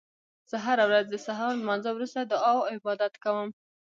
[0.49, 3.47] زه هره ورځ د سهار لمانځه وروسته دعا او عبادت کوم